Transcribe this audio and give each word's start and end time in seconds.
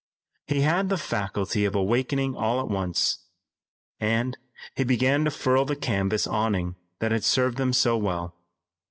He 0.47 0.61
had 0.61 0.89
the 0.89 0.97
faculty 0.97 1.63
of 1.63 1.75
awakening 1.75 2.35
all 2.35 2.59
at 2.59 2.67
once, 2.69 3.19
and 3.99 4.35
he 4.75 4.83
began 4.83 5.23
to 5.25 5.29
furl 5.29 5.63
the 5.65 5.75
canvas 5.75 6.25
awning 6.25 6.75
that 6.97 7.11
had 7.11 7.23
served 7.23 7.57
them 7.57 7.71
so 7.71 7.97
well. 7.97 8.33